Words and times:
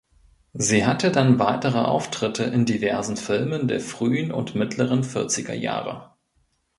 Sie 0.55 0.83
hatte 0.87 1.11
dann 1.11 1.37
weitere 1.37 1.77
Auftritte 1.77 2.43
in 2.45 2.65
diversen 2.65 3.17
Filmen 3.17 3.67
der 3.67 3.79
frühen 3.79 4.31
und 4.31 4.55
mittleren 4.55 5.03
vierziger 5.03 5.53
Jahre. 5.53 6.15